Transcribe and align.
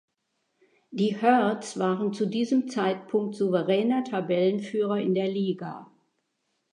Die 0.89 1.21
„Hearts“ 1.21 1.77
waren 1.77 2.11
zu 2.11 2.25
diesem 2.25 2.67
Zeitpunkt 2.67 3.35
souveräner 3.35 4.03
Tabellenführer 4.03 4.97
in 4.97 5.13
der 5.13 5.27
Liga. 5.27 5.91